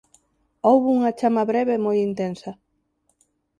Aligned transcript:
Houbo 0.67 0.87
unha 0.97 1.15
chama 1.19 1.47
breve 1.51 1.71
e 1.75 1.83
moi 1.85 1.97
intensa. 2.09 2.51